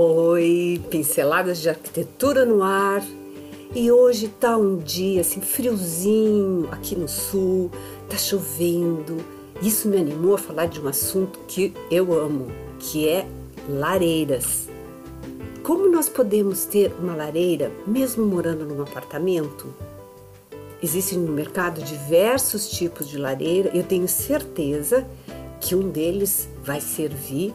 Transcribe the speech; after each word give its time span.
Oi, 0.00 0.80
pinceladas 0.90 1.58
de 1.58 1.68
arquitetura 1.68 2.44
no 2.44 2.62
ar. 2.62 3.04
E 3.74 3.90
hoje 3.90 4.28
tá 4.28 4.56
um 4.56 4.76
dia 4.76 5.22
assim 5.22 5.40
friozinho 5.40 6.68
aqui 6.70 6.94
no 6.94 7.08
sul, 7.08 7.68
tá 8.08 8.16
chovendo. 8.16 9.16
Isso 9.60 9.88
me 9.88 9.96
animou 9.96 10.36
a 10.36 10.38
falar 10.38 10.66
de 10.66 10.80
um 10.80 10.86
assunto 10.86 11.40
que 11.48 11.74
eu 11.90 12.16
amo, 12.16 12.46
que 12.78 13.08
é 13.08 13.26
lareiras. 13.68 14.68
Como 15.64 15.90
nós 15.90 16.08
podemos 16.08 16.64
ter 16.64 16.94
uma 17.00 17.16
lareira 17.16 17.72
mesmo 17.84 18.24
morando 18.24 18.64
num 18.64 18.80
apartamento? 18.80 19.66
Existem 20.80 21.18
no 21.18 21.32
mercado 21.32 21.82
diversos 21.82 22.70
tipos 22.70 23.08
de 23.08 23.18
lareira. 23.18 23.72
Eu 23.74 23.82
tenho 23.82 24.06
certeza 24.06 25.04
que 25.60 25.74
um 25.74 25.90
deles 25.90 26.48
vai 26.62 26.80
servir 26.80 27.52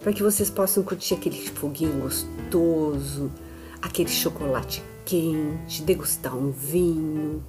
para 0.00 0.12
que 0.12 0.22
vocês 0.22 0.48
possam 0.50 0.82
curtir 0.82 1.14
aquele 1.14 1.36
foguinho 1.48 2.00
gostoso, 2.00 3.30
aquele 3.82 4.10
chocolate 4.10 4.82
quente, 5.04 5.82
degustar 5.82 6.36
um 6.36 6.50
vinho 6.50 7.42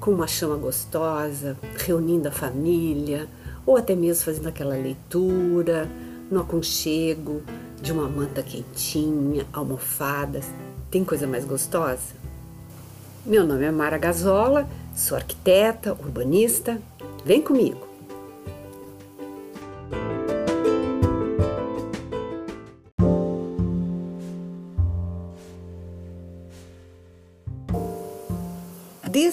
com 0.00 0.10
uma 0.10 0.26
chama 0.26 0.56
gostosa, 0.56 1.56
reunindo 1.76 2.28
a 2.28 2.32
família, 2.32 3.28
ou 3.64 3.76
até 3.76 3.94
mesmo 3.94 4.24
fazendo 4.24 4.48
aquela 4.48 4.74
leitura 4.74 5.88
no 6.30 6.40
aconchego 6.40 7.42
de 7.80 7.92
uma 7.92 8.08
manta 8.08 8.42
quentinha, 8.42 9.46
almofadas. 9.52 10.46
Tem 10.90 11.04
coisa 11.04 11.26
mais 11.26 11.44
gostosa? 11.44 12.14
Meu 13.24 13.46
nome 13.46 13.64
é 13.64 13.70
Mara 13.70 13.96
Gazola, 13.96 14.68
sou 14.94 15.16
arquiteta, 15.16 15.92
urbanista. 15.92 16.80
Vem 17.24 17.40
comigo! 17.40 17.91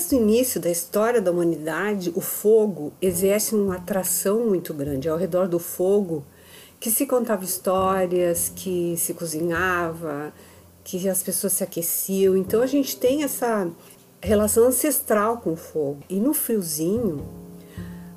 Desde 0.09 0.25
o 0.25 0.27
início 0.27 0.59
da 0.59 0.71
história 0.71 1.21
da 1.21 1.29
humanidade, 1.29 2.11
o 2.15 2.21
fogo 2.21 2.91
exerce 2.99 3.53
uma 3.53 3.75
atração 3.75 4.39
muito 4.47 4.73
grande. 4.73 5.07
Ao 5.07 5.15
redor 5.15 5.47
do 5.47 5.59
fogo 5.59 6.25
que 6.79 6.89
se 6.89 7.05
contava 7.05 7.43
histórias, 7.43 8.51
que 8.55 8.95
se 8.97 9.13
cozinhava, 9.13 10.33
que 10.83 11.07
as 11.07 11.21
pessoas 11.21 11.53
se 11.53 11.63
aqueciam. 11.63 12.35
Então 12.35 12.63
a 12.63 12.65
gente 12.65 12.97
tem 12.97 13.21
essa 13.21 13.69
relação 14.19 14.65
ancestral 14.65 15.37
com 15.37 15.53
o 15.53 15.55
fogo. 15.55 15.99
E 16.09 16.19
no 16.19 16.33
friozinho, 16.33 17.23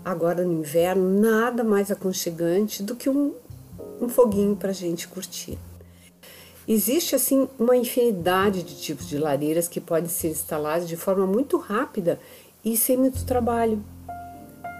agora 0.02 0.46
no 0.46 0.52
inverno, 0.60 1.20
nada 1.20 1.62
mais 1.62 1.90
aconchegante 1.90 2.82
do 2.82 2.96
que 2.96 3.10
um, 3.10 3.34
um 4.00 4.08
foguinho 4.08 4.56
para 4.56 4.70
a 4.70 4.74
gente 4.74 5.06
curtir. 5.06 5.58
Existe 6.66 7.14
assim 7.16 7.48
uma 7.58 7.76
infinidade 7.76 8.62
de 8.62 8.76
tipos 8.76 9.08
de 9.08 9.18
lareiras 9.18 9.66
que 9.66 9.80
podem 9.80 10.08
ser 10.08 10.28
instaladas 10.28 10.88
de 10.88 10.96
forma 10.96 11.26
muito 11.26 11.56
rápida 11.56 12.20
e 12.64 12.76
sem 12.76 12.96
muito 12.96 13.24
trabalho. 13.24 13.82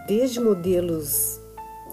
Desde 0.07 0.41
modelos 0.41 1.41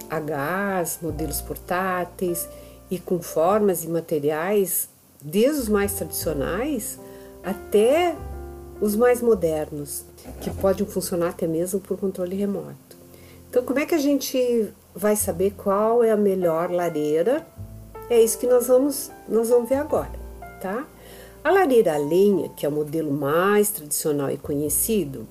a 0.09 0.19
gás, 0.19 0.99
modelos 1.01 1.41
portáteis 1.41 2.47
e 2.89 2.99
com 2.99 3.21
formas 3.21 3.83
e 3.83 3.87
materiais 3.87 4.89
desde 5.21 5.61
os 5.61 5.69
mais 5.69 5.93
tradicionais 5.93 6.99
até 7.43 8.15
os 8.81 8.95
mais 8.95 9.21
modernos, 9.21 10.05
que 10.41 10.49
podem 10.51 10.85
funcionar 10.85 11.29
até 11.29 11.45
mesmo 11.45 11.79
por 11.79 11.97
controle 11.97 12.35
remoto. 12.35 12.97
Então, 13.49 13.63
como 13.63 13.79
é 13.79 13.85
que 13.85 13.95
a 13.95 13.99
gente 13.99 14.69
vai 14.95 15.15
saber 15.15 15.53
qual 15.57 16.03
é 16.03 16.11
a 16.11 16.17
melhor 16.17 16.71
lareira 16.71 17.45
é 18.09 18.21
isso 18.21 18.37
que 18.37 18.47
nós 18.47 18.67
vamos, 18.67 19.11
nós 19.27 19.49
vamos 19.49 19.69
ver 19.69 19.75
agora, 19.75 20.11
tá? 20.61 20.85
A 21.43 21.51
lareira 21.51 21.93
a 21.93 21.97
lenha, 21.97 22.49
que 22.49 22.65
é 22.65 22.69
o 22.69 22.71
modelo 22.71 23.11
mais 23.11 23.69
tradicional 23.69 24.29
e 24.29 24.37
conhecido, 24.37 25.27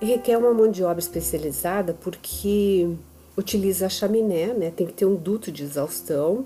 requer 0.00 0.36
uma 0.36 0.52
mão 0.52 0.70
de 0.70 0.82
obra 0.82 1.00
especializada 1.00 1.94
porque 2.00 2.88
utiliza 3.36 3.86
a 3.86 3.88
chaminé, 3.88 4.48
né? 4.48 4.72
Tem 4.74 4.86
que 4.86 4.92
ter 4.92 5.06
um 5.06 5.14
duto 5.14 5.52
de 5.52 5.62
exaustão 5.62 6.44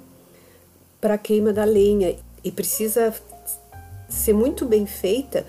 para 1.01 1.15
a 1.15 1.19
queima 1.19 1.53
da 1.53 1.65
lenha 1.65 2.17
e 2.43 2.51
precisa 2.51 3.15
ser 4.09 4.33
muito 4.33 4.65
bem 4.67 4.87
feita 4.87 5.47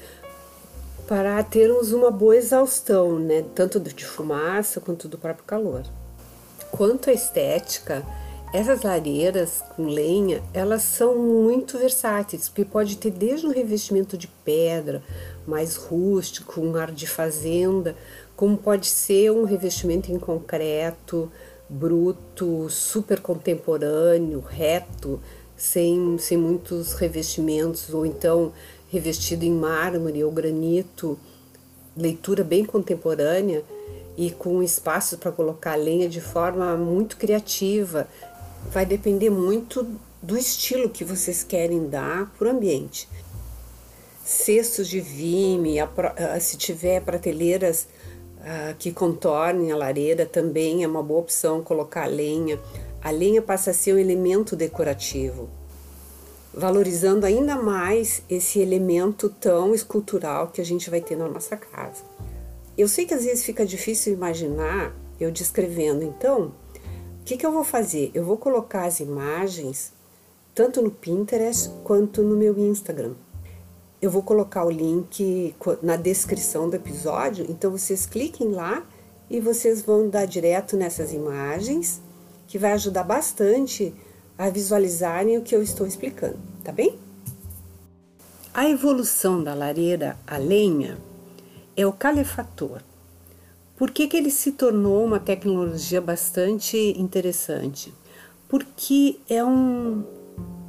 para 1.07 1.41
termos 1.43 1.91
uma 1.91 2.11
boa 2.11 2.37
exaustão, 2.37 3.17
né? 3.17 3.43
Tanto 3.55 3.79
de 3.79 4.05
fumaça 4.05 4.79
quanto 4.79 5.07
do 5.07 5.17
próprio 5.17 5.45
calor. 5.45 5.83
Quanto 6.71 7.09
à 7.09 7.13
estética, 7.13 8.05
essas 8.51 8.81
lareiras 8.81 9.63
com 9.75 9.85
lenha, 9.85 10.41
elas 10.53 10.81
são 10.81 11.15
muito 11.17 11.77
versáteis, 11.77 12.49
porque 12.49 12.65
pode 12.65 12.97
ter 12.97 13.11
desde 13.11 13.45
um 13.45 13.51
revestimento 13.51 14.17
de 14.17 14.27
pedra, 14.27 15.03
mais 15.45 15.75
rústico, 15.75 16.59
um 16.59 16.75
ar 16.75 16.91
de 16.91 17.05
fazenda, 17.05 17.95
como 18.35 18.57
pode 18.57 18.87
ser 18.87 19.31
um 19.31 19.43
revestimento 19.43 20.11
em 20.11 20.17
concreto, 20.17 21.31
bruto, 21.69 22.67
super 22.69 23.19
contemporâneo, 23.19 24.39
reto, 24.39 25.19
sem, 25.55 26.17
sem 26.17 26.37
muitos 26.37 26.93
revestimentos, 26.93 27.93
ou 27.93 28.05
então 28.05 28.51
revestido 28.91 29.45
em 29.45 29.51
mármore 29.51 30.23
ou 30.23 30.31
granito, 30.31 31.19
leitura 31.95 32.43
bem 32.43 32.65
contemporânea 32.65 33.63
e 34.17 34.31
com 34.31 34.61
espaço 34.63 35.17
para 35.17 35.31
colocar 35.31 35.75
lenha 35.75 36.09
de 36.09 36.19
forma 36.19 36.75
muito 36.75 37.15
criativa, 37.15 38.07
vai 38.71 38.85
depender 38.85 39.29
muito 39.29 39.87
do 40.21 40.37
estilo 40.37 40.89
que 40.89 41.03
vocês 41.03 41.43
querem 41.43 41.87
dar 41.87 42.31
para 42.37 42.47
o 42.47 42.51
ambiente. 42.51 43.07
Cestos 44.23 44.87
de 44.87 44.99
vime, 44.99 45.77
se 46.39 46.57
tiver 46.57 47.01
prateleiras 47.01 47.87
uh, 48.37 48.75
que 48.77 48.91
contornem 48.91 49.71
a 49.71 49.77
lareira, 49.77 50.25
também 50.25 50.83
é 50.83 50.87
uma 50.87 51.01
boa 51.01 51.21
opção 51.21 51.63
colocar 51.63 52.05
lenha. 52.05 52.59
A 53.01 53.11
lenha 53.11 53.41
passa 53.41 53.71
a 53.71 53.73
ser 53.73 53.93
um 53.93 53.97
elemento 53.97 54.55
decorativo, 54.55 55.49
valorizando 56.53 57.25
ainda 57.25 57.55
mais 57.55 58.21
esse 58.29 58.59
elemento 58.59 59.29
tão 59.29 59.73
escultural 59.73 60.49
que 60.49 60.61
a 60.61 60.65
gente 60.65 60.89
vai 60.89 61.01
ter 61.01 61.15
na 61.15 61.27
nossa 61.27 61.55
casa. 61.57 62.03
Eu 62.77 62.87
sei 62.87 63.05
que 63.05 63.13
às 63.13 63.23
vezes 63.23 63.43
fica 63.43 63.65
difícil 63.65 64.13
imaginar 64.13 64.93
eu 65.19 65.31
descrevendo, 65.31 66.03
então 66.03 66.51
que, 67.23 67.37
que 67.37 67.45
eu 67.45 67.51
vou 67.51 67.63
fazer? 67.63 68.11
Eu 68.13 68.23
vou 68.23 68.37
colocar 68.37 68.85
as 68.85 68.99
imagens 68.99 69.91
tanto 70.53 70.81
no 70.81 70.91
Pinterest 70.91 71.69
quanto 71.83 72.21
no 72.21 72.35
meu 72.35 72.57
Instagram. 72.57 73.13
Eu 74.01 74.09
vou 74.09 74.23
colocar 74.23 74.65
o 74.65 74.69
link 74.69 75.55
na 75.81 75.95
descrição 75.95 76.69
do 76.69 76.75
episódio, 76.75 77.45
então 77.49 77.71
vocês 77.71 78.05
cliquem 78.05 78.51
lá 78.51 78.85
e 79.29 79.39
vocês 79.39 79.81
vão 79.81 80.09
dar 80.09 80.25
direto 80.25 80.75
nessas 80.75 81.13
imagens, 81.13 82.01
que 82.47 82.57
vai 82.57 82.73
ajudar 82.73 83.03
bastante 83.03 83.93
a 84.37 84.49
visualizarem 84.49 85.37
o 85.37 85.41
que 85.41 85.55
eu 85.55 85.61
estou 85.61 85.85
explicando, 85.85 86.39
tá 86.63 86.71
bem? 86.71 86.97
A 88.53 88.69
evolução 88.69 89.43
da 89.43 89.53
lareira 89.53 90.17
a 90.25 90.37
lenha 90.37 90.97
é 91.77 91.85
o 91.85 91.93
calefator. 91.93 92.81
Por 93.79 93.91
que, 93.91 94.09
que 94.09 94.17
ele 94.17 94.29
se 94.29 94.51
tornou 94.51 95.05
uma 95.05 95.21
tecnologia 95.21 96.01
bastante 96.01 96.77
interessante? 96.97 97.93
Porque 98.49 99.21
é 99.29 99.41
um, 99.41 100.03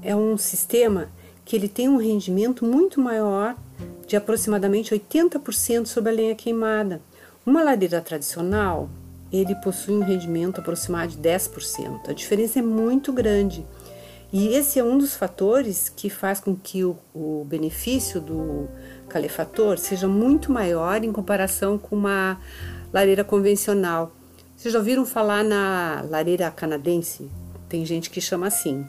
é 0.01 0.15
um 0.15 0.39
sistema 0.39 1.11
que 1.45 1.57
ele 1.57 1.67
tem 1.67 1.89
um 1.89 1.97
rendimento 1.97 2.65
muito 2.65 3.01
maior, 3.01 3.57
de 4.07 4.15
aproximadamente 4.15 4.95
80% 4.95 5.87
sobre 5.87 6.13
a 6.13 6.15
lenha 6.15 6.35
queimada. 6.37 7.03
Uma 7.45 7.65
lareira 7.65 8.01
tradicional, 8.01 8.89
ele 9.33 9.57
possui 9.57 9.95
um 9.95 10.05
rendimento 10.05 10.61
aproximado 10.61 11.11
de 11.11 11.19
10%. 11.19 12.09
A 12.09 12.13
diferença 12.13 12.61
é 12.61 12.63
muito 12.63 13.13
grande. 13.13 13.67
E 14.33 14.55
esse 14.55 14.79
é 14.79 14.85
um 14.85 14.97
dos 14.97 15.17
fatores 15.17 15.89
que 15.89 16.09
faz 16.09 16.39
com 16.39 16.55
que 16.55 16.85
o, 16.85 16.97
o 17.13 17.45
benefício 17.45 18.21
do 18.21 18.69
calefator 19.09 19.79
seja 19.79 20.07
muito 20.07 20.53
maior 20.53 21.03
em 21.03 21.11
comparação 21.11 21.77
com 21.77 21.97
uma 21.97 22.39
lareira 22.93 23.25
convencional. 23.25 24.13
Vocês 24.57 24.73
já 24.73 24.79
ouviram 24.79 25.07
falar 25.07 25.43
na 25.43 26.05
lareira 26.09 26.51
canadense? 26.51 27.31
Tem 27.69 27.85
gente 27.85 28.11
que 28.11 28.21
chama 28.21 28.47
assim. 28.47 28.85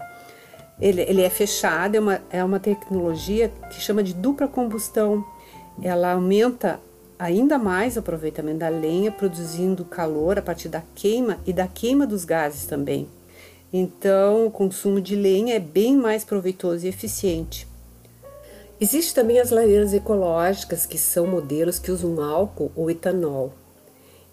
Ele, 0.79 1.01
ele 1.01 1.21
é 1.21 1.29
fechado, 1.29 1.95
é 1.95 1.99
uma, 1.99 2.21
é 2.29 2.43
uma 2.43 2.59
tecnologia 2.59 3.51
que 3.69 3.79
chama 3.79 4.03
de 4.03 4.13
dupla 4.13 4.47
combustão. 4.47 5.23
Ela 5.81 6.13
aumenta 6.13 6.79
ainda 7.17 7.57
mais 7.59 7.95
o 7.95 7.99
aproveitamento 7.99 8.57
da 8.57 8.69
lenha, 8.69 9.11
produzindo 9.11 9.85
calor 9.85 10.39
a 10.39 10.41
partir 10.41 10.67
da 10.69 10.81
queima 10.95 11.37
e 11.45 11.53
da 11.53 11.67
queima 11.67 12.07
dos 12.07 12.25
gases 12.25 12.65
também. 12.65 13.07
Então, 13.71 14.47
o 14.47 14.51
consumo 14.51 14.99
de 14.99 15.15
lenha 15.15 15.55
é 15.55 15.59
bem 15.59 15.95
mais 15.95 16.25
proveitoso 16.25 16.85
e 16.85 16.89
eficiente. 16.89 17.67
Existem 18.81 19.13
também 19.13 19.39
as 19.39 19.51
lareiras 19.51 19.93
ecológicas, 19.93 20.87
que 20.87 20.97
são 20.97 21.27
modelos 21.27 21.77
que 21.77 21.91
usam 21.91 22.19
álcool 22.21 22.71
ou 22.75 22.89
etanol. 22.89 23.53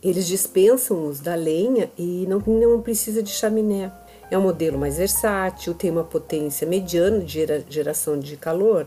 Eles 0.02 0.26
dispensam 0.26 1.06
os 1.06 1.20
da 1.20 1.34
lenha 1.34 1.90
e 1.98 2.26
não, 2.28 2.38
não 2.38 2.80
precisa 2.80 3.22
de 3.22 3.30
chaminé. 3.30 3.92
É 4.30 4.38
um 4.38 4.42
modelo 4.42 4.78
mais 4.78 4.98
versátil, 4.98 5.74
tem 5.74 5.90
uma 5.90 6.04
potência 6.04 6.66
mediana 6.66 7.20
de 7.20 7.44
geração 7.68 8.18
de 8.18 8.36
calor 8.36 8.86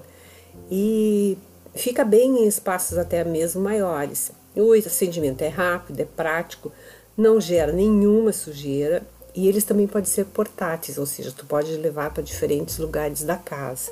e 0.69 1.38
fica 1.74 2.06
bem 2.06 2.44
em 2.44 2.48
espaços 2.48 2.98
até 2.98 3.24
mesmo 3.24 3.62
maiores. 3.62 4.31
O 4.56 4.74
acendimento 4.74 5.44
é 5.44 5.48
rápido, 5.48 6.00
é 6.00 6.06
prático, 6.06 6.72
não 7.18 7.42
gera 7.42 7.72
nenhuma 7.72 8.31
sujeira 8.31 9.04
e 9.34 9.48
eles 9.48 9.63
também 9.63 9.88
podem 9.88 10.10
ser 10.10 10.25
portáteis, 10.25 10.98
ou 10.98 11.06
seja, 11.06 11.34
tu 11.36 11.46
pode 11.46 11.75
levar 11.78 12.13
para 12.13 12.24
diferentes 12.24 12.78
lugares 12.78 13.24
da 13.24 13.38
casa. 13.38 13.92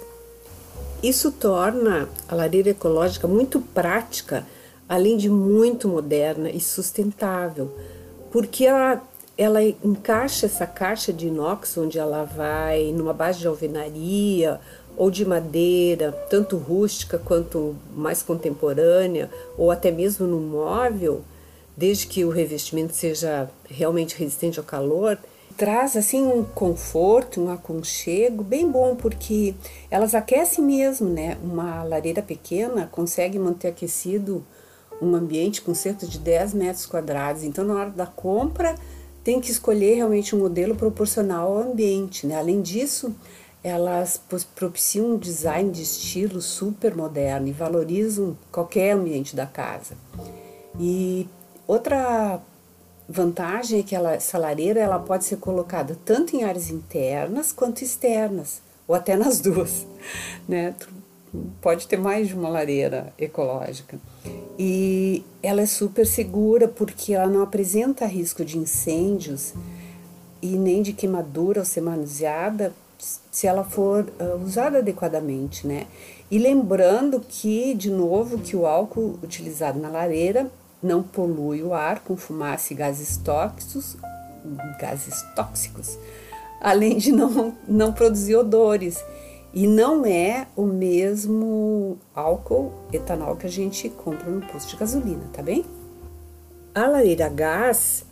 Isso 1.01 1.31
torna 1.31 2.09
a 2.27 2.35
lareira 2.35 2.69
ecológica 2.69 3.27
muito 3.27 3.61
prática, 3.61 4.45
além 4.89 5.15
de 5.15 5.29
muito 5.29 5.87
moderna 5.87 6.49
e 6.49 6.59
sustentável, 6.59 7.71
porque 8.31 8.65
ela, 8.65 9.03
ela 9.37 9.63
encaixa 9.63 10.47
essa 10.47 10.65
caixa 10.65 11.13
de 11.13 11.27
inox 11.27 11.77
onde 11.77 11.99
ela 11.99 12.23
vai 12.23 12.91
numa 12.91 13.13
base 13.13 13.37
de 13.37 13.47
alvenaria 13.47 14.59
ou 14.97 15.11
de 15.11 15.23
madeira, 15.23 16.11
tanto 16.29 16.57
rústica 16.57 17.19
quanto 17.19 17.75
mais 17.95 18.23
contemporânea, 18.23 19.29
ou 19.57 19.71
até 19.71 19.91
mesmo 19.91 20.27
no 20.27 20.39
móvel, 20.39 21.21
desde 21.77 22.07
que 22.07 22.25
o 22.25 22.29
revestimento 22.29 22.93
seja 22.93 23.49
realmente 23.69 24.17
resistente 24.17 24.59
ao 24.59 24.65
calor, 24.65 25.17
traz 25.55 25.95
assim 25.95 26.25
um 26.25 26.43
conforto, 26.43 27.39
um 27.39 27.49
aconchego 27.49 28.43
bem 28.43 28.69
bom, 28.69 28.95
porque 28.95 29.53
elas 29.89 30.13
aquecem 30.13 30.63
mesmo, 30.63 31.07
né? 31.07 31.37
Uma 31.41 31.83
lareira 31.83 32.21
pequena 32.21 32.89
consegue 32.91 33.39
manter 33.39 33.69
aquecido 33.69 34.43
um 35.01 35.15
ambiente 35.15 35.61
com 35.61 35.73
cerca 35.73 36.05
de 36.05 36.19
10 36.19 36.53
metros 36.53 36.85
quadrados. 36.85 37.43
Então, 37.43 37.63
na 37.65 37.75
hora 37.75 37.89
da 37.89 38.05
compra, 38.05 38.75
tem 39.23 39.39
que 39.39 39.51
escolher 39.51 39.95
realmente 39.95 40.35
um 40.35 40.39
modelo 40.39 40.75
proporcional 40.75 41.57
ao 41.57 41.71
ambiente, 41.71 42.25
né? 42.25 42.37
Além 42.37 42.61
disso, 42.61 43.13
elas 43.63 44.19
propiciam 44.55 45.11
um 45.11 45.17
design 45.17 45.71
de 45.71 45.83
estilo 45.83 46.41
super 46.41 46.95
moderno 46.95 47.47
e 47.47 47.51
valorizam 47.51 48.37
qualquer 48.51 48.91
ambiente 48.91 49.35
da 49.35 49.45
casa. 49.45 49.95
E 50.79 51.27
outra 51.67 52.39
vantagem 53.07 53.79
é 53.79 53.83
que 53.83 53.95
ela, 53.95 54.13
essa 54.13 54.37
lareira 54.37 54.79
ela 54.79 54.99
pode 54.99 55.25
ser 55.25 55.37
colocada 55.37 55.97
tanto 56.05 56.35
em 56.35 56.43
áreas 56.43 56.69
internas 56.69 57.51
quanto 57.51 57.83
externas, 57.83 58.61
ou 58.87 58.95
até 58.95 59.17
nas 59.17 59.39
duas, 59.41 59.85
né? 60.47 60.73
Pode 61.61 61.87
ter 61.87 61.97
mais 61.97 62.27
de 62.27 62.33
uma 62.33 62.49
lareira 62.49 63.13
ecológica. 63.17 63.99
E 64.57 65.23
ela 65.41 65.61
é 65.61 65.65
super 65.65 66.05
segura 66.05 66.67
porque 66.67 67.13
ela 67.13 67.27
não 67.27 67.41
apresenta 67.41 68.05
risco 68.05 68.43
de 68.43 68.57
incêndios 68.57 69.53
e 70.41 70.57
nem 70.57 70.81
de 70.81 70.93
queimadura 70.93 71.61
ao 71.61 71.65
ser 71.65 71.81
manuseada 71.81 72.73
se 73.31 73.47
ela 73.47 73.63
for 73.63 74.05
uh, 74.19 74.43
usada 74.43 74.79
adequadamente, 74.79 75.65
né? 75.65 75.87
E 76.29 76.37
lembrando 76.37 77.19
que, 77.21 77.73
de 77.73 77.89
novo, 77.89 78.37
que 78.39 78.55
o 78.55 78.65
álcool 78.65 79.17
utilizado 79.23 79.79
na 79.79 79.89
lareira 79.89 80.51
não 80.83 81.01
polui 81.01 81.63
o 81.63 81.73
ar 81.73 82.01
com 82.01 82.15
fumaça 82.15 82.73
e 82.73 82.75
gases 82.75 83.17
tóxicos, 83.17 83.97
gases 84.79 85.21
tóxicos, 85.35 85.97
além 86.61 86.97
de 86.97 87.11
não, 87.11 87.55
não 87.67 87.93
produzir 87.93 88.35
odores. 88.35 89.03
E 89.53 89.65
não 89.65 90.05
é 90.05 90.47
o 90.55 90.65
mesmo 90.65 91.97
álcool 92.13 92.71
etanol 92.93 93.35
que 93.35 93.47
a 93.47 93.49
gente 93.49 93.89
compra 93.89 94.29
no 94.29 94.45
posto 94.45 94.69
de 94.69 94.77
gasolina, 94.77 95.23
tá 95.33 95.41
bem? 95.41 95.65
A 96.73 96.87
lareira 96.87 97.25
a 97.25 97.29
gás 97.29 98.05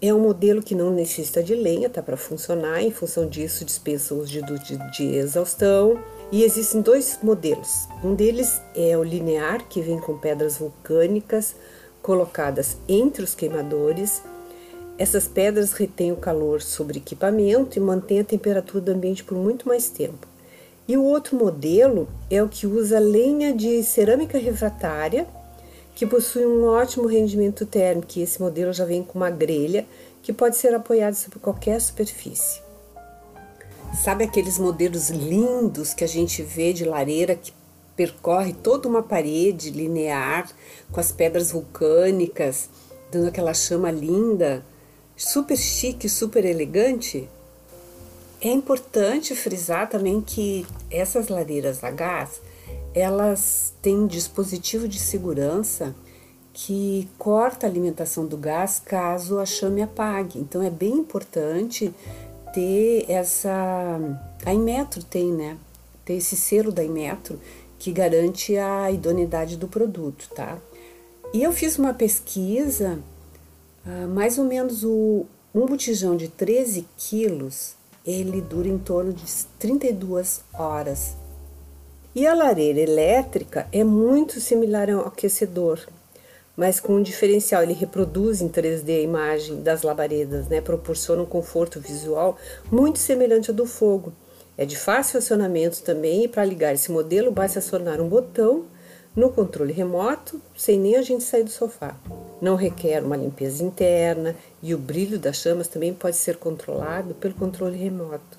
é 0.00 0.12
um 0.12 0.18
modelo 0.18 0.60
que 0.60 0.74
não 0.74 0.90
necessita 0.90 1.40
de 1.40 1.54
lenha, 1.54 1.88
tá 1.88 2.02
para 2.02 2.16
funcionar. 2.16 2.82
Em 2.82 2.90
função 2.90 3.28
disso, 3.28 3.64
dispensa 3.64 4.12
os 4.12 4.28
de, 4.28 4.42
de, 4.42 4.90
de 4.90 5.04
exaustão. 5.14 5.96
E 6.32 6.42
existem 6.42 6.80
dois 6.80 7.20
modelos. 7.22 7.86
Um 8.02 8.14
deles 8.14 8.60
é 8.74 8.98
o 8.98 9.04
linear, 9.04 9.68
que 9.68 9.80
vem 9.80 10.00
com 10.00 10.18
pedras 10.18 10.56
vulcânicas 10.56 11.54
colocadas 12.02 12.76
entre 12.88 13.22
os 13.22 13.36
queimadores. 13.36 14.22
Essas 14.98 15.28
pedras 15.28 15.72
retêm 15.72 16.10
o 16.10 16.16
calor 16.16 16.60
sobre 16.60 16.98
equipamento 16.98 17.78
e 17.78 17.80
mantêm 17.80 18.18
a 18.18 18.24
temperatura 18.24 18.80
do 18.80 18.90
ambiente 18.90 19.22
por 19.22 19.38
muito 19.38 19.68
mais 19.68 19.88
tempo. 19.88 20.31
E 20.88 20.96
o 20.96 21.04
outro 21.04 21.36
modelo 21.36 22.08
é 22.30 22.42
o 22.42 22.48
que 22.48 22.66
usa 22.66 22.98
lenha 22.98 23.52
de 23.52 23.82
cerâmica 23.82 24.38
refratária 24.38 25.26
que 25.94 26.06
possui 26.06 26.44
um 26.44 26.64
ótimo 26.64 27.06
rendimento 27.06 27.64
térmico. 27.64 28.18
Esse 28.18 28.40
modelo 28.40 28.72
já 28.72 28.84
vem 28.84 29.02
com 29.02 29.18
uma 29.18 29.30
grelha 29.30 29.86
que 30.22 30.32
pode 30.32 30.56
ser 30.56 30.74
apoiada 30.74 31.14
sobre 31.14 31.38
qualquer 31.38 31.80
superfície. 31.80 32.60
Sabe 34.02 34.24
aqueles 34.24 34.58
modelos 34.58 35.10
lindos 35.10 35.92
que 35.92 36.02
a 36.02 36.08
gente 36.08 36.42
vê 36.42 36.72
de 36.72 36.84
lareira 36.84 37.34
que 37.34 37.52
percorre 37.94 38.54
toda 38.54 38.88
uma 38.88 39.02
parede 39.02 39.70
linear 39.70 40.50
com 40.90 40.98
as 40.98 41.12
pedras 41.12 41.52
vulcânicas, 41.52 42.70
dando 43.10 43.28
aquela 43.28 43.52
chama 43.52 43.90
linda, 43.90 44.64
super 45.14 45.58
chique, 45.58 46.08
super 46.08 46.44
elegante? 46.44 47.28
É 48.44 48.50
importante 48.50 49.36
frisar 49.36 49.88
também 49.88 50.20
que 50.20 50.66
essas 50.90 51.28
lareiras 51.28 51.84
a 51.84 51.92
gás 51.92 52.40
elas 52.92 53.72
têm 53.80 54.04
dispositivo 54.06 54.88
de 54.88 54.98
segurança 54.98 55.94
que 56.52 57.08
corta 57.16 57.66
a 57.66 57.70
alimentação 57.70 58.26
do 58.26 58.36
gás 58.36 58.82
caso 58.84 59.38
a 59.38 59.46
chame 59.46 59.80
apague. 59.80 60.40
Então 60.40 60.60
é 60.60 60.68
bem 60.68 60.92
importante 60.94 61.94
ter 62.52 63.06
essa. 63.08 63.98
A 64.44 64.52
Inmetro 64.52 65.04
tem, 65.04 65.32
né? 65.32 65.56
Ter 66.04 66.14
esse 66.14 66.36
selo 66.36 66.72
da 66.72 66.84
Inmetro 66.84 67.40
que 67.78 67.92
garante 67.92 68.56
a 68.58 68.90
idoneidade 68.90 69.56
do 69.56 69.68
produto, 69.68 70.28
tá? 70.34 70.58
E 71.32 71.44
eu 71.44 71.52
fiz 71.52 71.78
uma 71.78 71.94
pesquisa, 71.94 72.98
uh, 73.86 74.08
mais 74.08 74.36
ou 74.36 74.44
menos 74.44 74.84
o, 74.84 75.26
um 75.54 75.64
botijão 75.64 76.16
de 76.16 76.28
13 76.28 76.86
quilos, 76.96 77.74
ele 78.06 78.40
dura 78.40 78.68
em 78.68 78.78
torno 78.78 79.12
de 79.12 79.24
32 79.58 80.42
horas 80.52 81.16
e 82.14 82.26
a 82.26 82.34
lareira 82.34 82.78
elétrica 82.78 83.66
é 83.72 83.82
muito 83.82 84.38
similar 84.38 84.90
ao 84.90 85.06
aquecedor, 85.06 85.80
mas 86.54 86.78
com 86.78 86.96
um 86.96 87.02
diferencial, 87.02 87.62
ele 87.62 87.72
reproduz 87.72 88.42
em 88.42 88.50
3D 88.50 88.98
a 88.98 89.00
imagem 89.00 89.62
das 89.62 89.80
labaredas, 89.80 90.46
né? 90.46 90.60
proporciona 90.60 91.22
um 91.22 91.26
conforto 91.26 91.80
visual 91.80 92.36
muito 92.70 92.98
semelhante 92.98 93.48
ao 93.48 93.56
do 93.56 93.64
fogo. 93.64 94.12
É 94.58 94.66
de 94.66 94.76
fácil 94.76 95.18
acionamento 95.18 95.82
também 95.82 96.24
e 96.24 96.28
para 96.28 96.44
ligar 96.44 96.74
esse 96.74 96.92
modelo 96.92 97.30
basta 97.30 97.60
acionar 97.60 97.98
um 97.98 98.08
botão 98.08 98.66
no 99.14 99.30
controle 99.30 99.72
remoto 99.72 100.40
sem 100.56 100.78
nem 100.78 100.96
a 100.96 101.02
gente 101.02 101.24
sair 101.24 101.44
do 101.44 101.50
sofá. 101.50 101.94
Não 102.40 102.56
requer 102.56 103.02
uma 103.02 103.16
limpeza 103.16 103.62
interna 103.62 104.34
e 104.62 104.74
o 104.74 104.78
brilho 104.78 105.18
das 105.18 105.36
chamas 105.36 105.68
também 105.68 105.92
pode 105.92 106.16
ser 106.16 106.36
controlado 106.36 107.14
pelo 107.14 107.34
controle 107.34 107.76
remoto. 107.76 108.38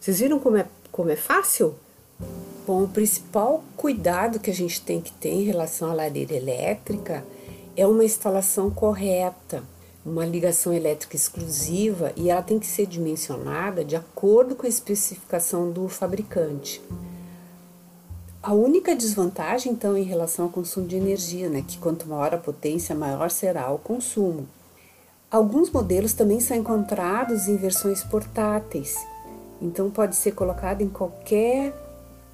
Vocês 0.00 0.20
viram 0.20 0.38
como 0.38 0.56
é, 0.56 0.66
como 0.90 1.10
é 1.10 1.16
fácil? 1.16 1.74
Bom, 2.66 2.84
o 2.84 2.88
principal 2.88 3.62
cuidado 3.76 4.40
que 4.40 4.50
a 4.50 4.54
gente 4.54 4.80
tem 4.80 5.00
que 5.00 5.12
ter 5.12 5.30
em 5.30 5.44
relação 5.44 5.90
à 5.90 5.94
lareira 5.94 6.34
elétrica 6.34 7.24
é 7.76 7.86
uma 7.86 8.04
instalação 8.04 8.70
correta, 8.70 9.62
uma 10.04 10.24
ligação 10.24 10.72
elétrica 10.72 11.16
exclusiva 11.16 12.12
e 12.16 12.30
ela 12.30 12.42
tem 12.42 12.58
que 12.58 12.66
ser 12.66 12.86
dimensionada 12.86 13.84
de 13.84 13.96
acordo 13.96 14.54
com 14.54 14.66
a 14.66 14.68
especificação 14.68 15.70
do 15.70 15.88
fabricante. 15.88 16.80
A 18.46 18.52
única 18.52 18.94
desvantagem, 18.94 19.72
então, 19.72 19.96
em 19.96 20.02
relação 20.02 20.44
ao 20.44 20.50
consumo 20.50 20.86
de 20.86 20.96
energia, 20.96 21.48
né, 21.48 21.64
que 21.66 21.78
quanto 21.78 22.06
maior 22.06 22.34
a 22.34 22.36
potência, 22.36 22.94
maior 22.94 23.30
será 23.30 23.72
o 23.72 23.78
consumo. 23.78 24.46
Alguns 25.30 25.70
modelos 25.70 26.12
também 26.12 26.40
são 26.40 26.54
encontrados 26.54 27.48
em 27.48 27.56
versões 27.56 28.04
portáteis, 28.04 28.98
então 29.62 29.90
pode 29.90 30.14
ser 30.14 30.32
colocado 30.32 30.82
em 30.82 30.90
qualquer 30.90 31.74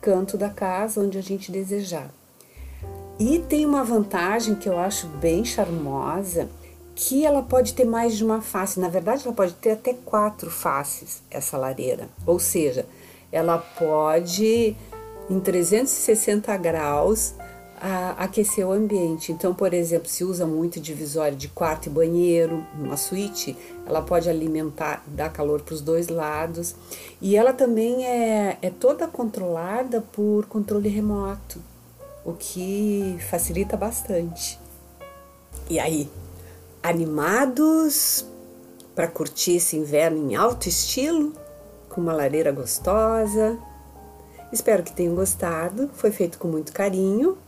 canto 0.00 0.36
da 0.36 0.50
casa 0.50 1.00
onde 1.00 1.16
a 1.16 1.22
gente 1.22 1.52
desejar. 1.52 2.10
E 3.16 3.38
tem 3.38 3.64
uma 3.64 3.84
vantagem 3.84 4.56
que 4.56 4.68
eu 4.68 4.80
acho 4.80 5.06
bem 5.06 5.44
charmosa, 5.44 6.48
que 6.96 7.24
ela 7.24 7.40
pode 7.40 7.72
ter 7.72 7.84
mais 7.84 8.16
de 8.16 8.24
uma 8.24 8.42
face. 8.42 8.80
Na 8.80 8.88
verdade, 8.88 9.22
ela 9.24 9.34
pode 9.34 9.52
ter 9.54 9.70
até 9.70 9.94
quatro 9.94 10.50
faces, 10.50 11.22
essa 11.30 11.56
lareira. 11.56 12.08
Ou 12.26 12.40
seja, 12.40 12.84
ela 13.30 13.58
pode, 13.58 14.76
em 15.30 15.38
360 15.38 16.54
graus, 16.56 17.34
a 17.80 18.10
aquecer 18.24 18.66
o 18.66 18.72
ambiente. 18.72 19.32
Então, 19.32 19.54
por 19.54 19.72
exemplo, 19.72 20.08
se 20.08 20.22
usa 20.22 20.46
muito 20.46 20.78
divisória 20.78 21.34
de 21.34 21.48
quarto 21.48 21.86
e 21.86 21.90
banheiro, 21.90 22.62
uma 22.74 22.96
suíte, 22.96 23.56
ela 23.86 24.02
pode 24.02 24.28
alimentar, 24.28 25.02
dar 25.06 25.32
calor 25.32 25.62
para 25.62 25.74
os 25.74 25.80
dois 25.80 26.08
lados. 26.08 26.74
E 27.22 27.36
ela 27.36 27.54
também 27.54 28.04
é, 28.04 28.58
é 28.60 28.68
toda 28.68 29.06
controlada 29.06 30.02
por 30.12 30.44
controle 30.46 30.90
remoto, 30.90 31.58
o 32.22 32.34
que 32.34 33.16
facilita 33.30 33.76
bastante. 33.78 34.58
E 35.70 35.78
aí, 35.78 36.10
animados 36.82 38.26
para 38.94 39.08
curtir 39.08 39.56
esse 39.56 39.76
inverno 39.76 40.30
em 40.30 40.36
alto 40.36 40.68
estilo, 40.68 41.32
com 41.88 42.00
uma 42.02 42.12
lareira 42.12 42.52
gostosa. 42.52 43.58
Espero 44.52 44.82
que 44.82 44.92
tenham 44.92 45.14
gostado, 45.14 45.90
foi 45.94 46.10
feito 46.10 46.38
com 46.38 46.48
muito 46.48 46.72
carinho. 46.72 47.38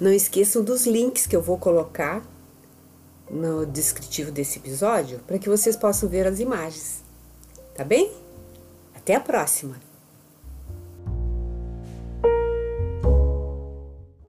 Não 0.00 0.12
esqueçam 0.12 0.62
dos 0.62 0.86
links 0.86 1.26
que 1.26 1.36
eu 1.36 1.42
vou 1.42 1.58
colocar 1.58 2.22
no 3.30 3.66
descritivo 3.66 4.30
desse 4.30 4.58
episódio 4.58 5.20
para 5.26 5.38
que 5.38 5.48
vocês 5.48 5.76
possam 5.76 6.08
ver 6.08 6.26
as 6.26 6.40
imagens. 6.40 7.02
Tá 7.74 7.84
bem? 7.84 8.12
Até 8.94 9.14
a 9.14 9.20
próxima! 9.20 9.89